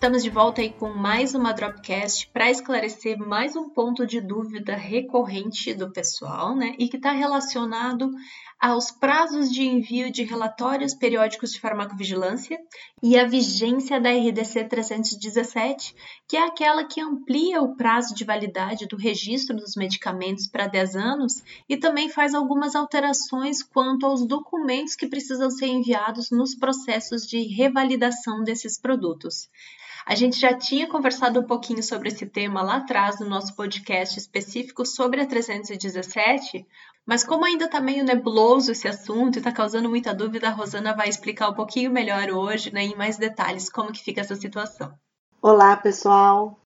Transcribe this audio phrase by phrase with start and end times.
[0.00, 4.74] Estamos de volta aí com mais uma Dropcast para esclarecer mais um ponto de dúvida
[4.74, 6.74] recorrente do pessoal, né?
[6.78, 8.10] E que está relacionado
[8.58, 12.58] aos prazos de envio de relatórios periódicos de farmacovigilância
[13.02, 15.94] e a vigência da RDC 317,
[16.26, 20.96] que é aquela que amplia o prazo de validade do registro dos medicamentos para 10
[20.96, 27.26] anos e também faz algumas alterações quanto aos documentos que precisam ser enviados nos processos
[27.26, 29.50] de revalidação desses produtos.
[30.10, 34.18] A gente já tinha conversado um pouquinho sobre esse tema lá atrás no nosso podcast
[34.18, 36.66] específico sobre a 317,
[37.06, 40.96] mas como ainda está meio nebuloso esse assunto e está causando muita dúvida, a Rosana
[40.96, 44.92] vai explicar um pouquinho melhor hoje, né, em mais detalhes, como que fica essa situação.
[45.40, 46.59] Olá, pessoal.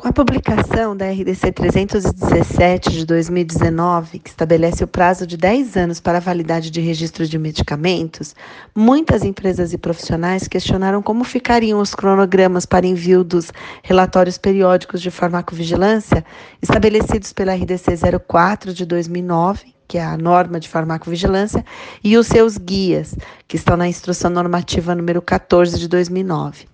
[0.00, 6.00] Com a publicação da RDC 317 de 2019, que estabelece o prazo de 10 anos
[6.00, 8.34] para a validade de registro de medicamentos,
[8.74, 15.10] muitas empresas e profissionais questionaram como ficariam os cronogramas para envio dos relatórios periódicos de
[15.10, 16.24] farmacovigilância
[16.62, 21.64] estabelecidos pela RDC 04 de 2009 que é a norma de farmacovigilância,
[22.02, 23.16] e os seus guias,
[23.48, 26.68] que estão na instrução normativa número 14 de 2009.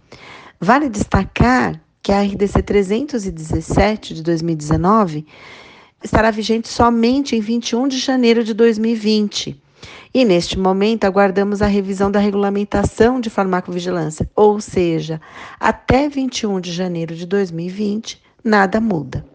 [0.60, 5.26] Vale destacar que a RDC 317 de 2019
[6.04, 9.60] estará vigente somente em 21 de janeiro de 2020.
[10.14, 15.20] E neste momento aguardamos a revisão da regulamentação de farmacovigilância, ou seja,
[15.58, 19.26] até 21 de janeiro de 2020, nada muda.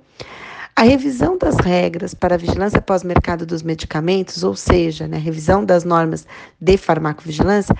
[0.73, 5.65] A revisão das regras para a vigilância pós-mercado dos medicamentos, ou seja, né, a revisão
[5.65, 6.25] das normas
[6.59, 7.75] de farmacovigilância,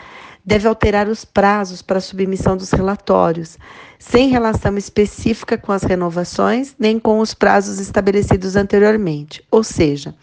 [0.46, 3.58] deve alterar os prazos para a submissão dos relatórios,
[4.00, 9.44] sem relação específica com as renovações nem com os prazos estabelecidos anteriormente.
[9.52, 10.16] Ou seja,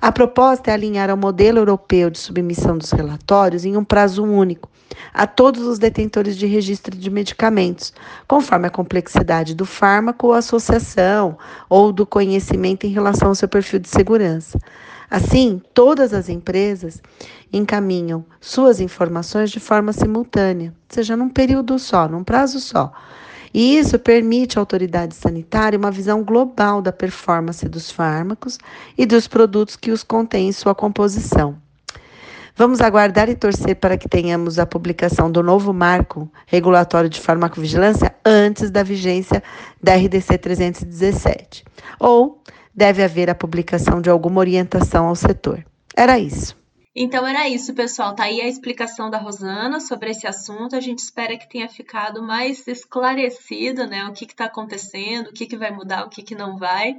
[0.00, 4.68] a proposta é alinhar ao modelo europeu de submissão dos relatórios em um prazo único
[5.12, 7.92] a todos os detentores de registro de medicamentos,
[8.28, 11.36] conforme a complexidade do fármaco ou associação
[11.68, 14.58] ou do conhecimento em relação ao seu perfil de segurança.
[15.14, 17.00] Assim, todas as empresas
[17.52, 22.92] encaminham suas informações de forma simultânea, seja num período só, num prazo só.
[23.54, 28.58] E isso permite à autoridade sanitária uma visão global da performance dos fármacos
[28.98, 31.56] e dos produtos que os contêm em sua composição.
[32.56, 38.12] Vamos aguardar e torcer para que tenhamos a publicação do novo marco regulatório de farmacovigilância
[38.26, 39.40] antes da vigência
[39.80, 41.64] da RDC 317.
[42.00, 42.42] Ou
[42.74, 45.64] deve haver a publicação de alguma orientação ao setor.
[45.96, 46.56] Era isso.
[46.96, 48.14] Então era isso, pessoal.
[48.14, 50.76] Tá aí a explicação da Rosana sobre esse assunto.
[50.76, 54.04] A gente espera que tenha ficado mais esclarecido, né?
[54.04, 56.94] O que está acontecendo, o que, que vai mudar, o que, que não vai.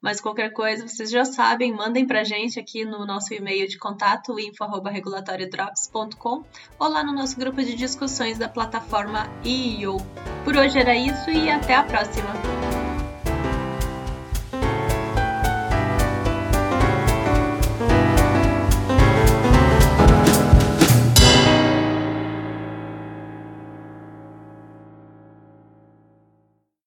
[0.00, 4.38] Mas qualquer coisa, vocês já sabem, mandem pra gente aqui no nosso e-mail de contato,
[4.38, 6.44] info.regulatoriodrops.com
[6.78, 9.96] ou lá no nosso grupo de discussões da plataforma IO.
[10.44, 12.79] Por hoje era isso e até a próxima!